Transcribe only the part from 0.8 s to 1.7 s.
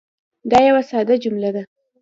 ساده جمله ده.